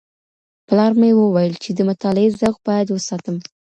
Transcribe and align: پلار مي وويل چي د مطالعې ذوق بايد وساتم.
پلار 0.67 0.91
مي 0.99 1.11
وويل 1.15 1.53
چي 1.63 1.69
د 1.73 1.79
مطالعې 1.89 2.29
ذوق 2.39 2.57
بايد 2.65 2.87
وساتم. 2.91 3.35